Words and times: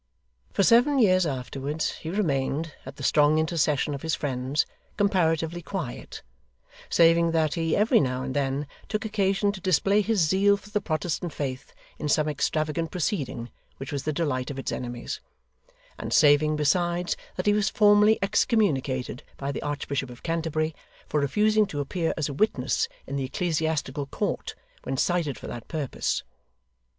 For 0.51 0.63
seven 0.63 0.97
years 0.97 1.27
afterwards 1.27 1.91
he 1.97 2.09
remained, 2.09 2.73
at 2.87 2.95
the 2.95 3.03
strong 3.03 3.37
intercession 3.37 3.93
of 3.93 4.01
his 4.01 4.15
friends, 4.15 4.65
comparatively 4.97 5.61
quiet; 5.61 6.23
saving 6.89 7.33
that 7.33 7.53
he, 7.53 7.75
every 7.75 7.99
now 7.99 8.23
and 8.23 8.35
then, 8.35 8.65
took 8.87 9.05
occasion 9.05 9.51
to 9.51 9.61
display 9.61 10.01
his 10.01 10.19
zeal 10.19 10.57
for 10.57 10.71
the 10.71 10.81
Protestant 10.81 11.33
faith 11.33 11.71
in 11.99 12.09
some 12.09 12.27
extravagant 12.27 12.89
proceeding 12.89 13.51
which 13.77 13.91
was 13.91 14.01
the 14.01 14.11
delight 14.11 14.49
of 14.49 14.57
its 14.57 14.71
enemies; 14.71 15.21
and 15.99 16.11
saving, 16.11 16.55
besides, 16.55 17.15
that 17.35 17.45
he 17.45 17.53
was 17.53 17.69
formally 17.69 18.17
excommunicated 18.23 19.21
by 19.37 19.51
the 19.51 19.61
Archbishop 19.61 20.09
of 20.09 20.23
Canterbury, 20.23 20.73
for 21.07 21.19
refusing 21.19 21.67
to 21.67 21.79
appear 21.79 22.11
as 22.17 22.27
a 22.27 22.33
witness 22.33 22.87
in 23.05 23.17
the 23.17 23.25
Ecclesiastical 23.25 24.07
Court 24.07 24.55
when 24.81 24.97
cited 24.97 25.37
for 25.37 25.45
that 25.45 25.67
purpose. 25.67 26.23